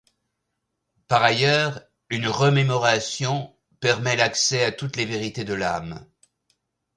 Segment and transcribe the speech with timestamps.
[1.07, 6.07] Par ailleurs, une remémoration permet l’accès à toutes les vérités de l’âme.